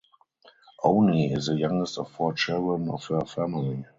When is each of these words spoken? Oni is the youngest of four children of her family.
Oni 0.83 1.31
is 1.31 1.45
the 1.45 1.55
youngest 1.57 1.99
of 1.99 2.09
four 2.09 2.33
children 2.33 2.89
of 2.89 3.05
her 3.05 3.21
family. 3.23 3.85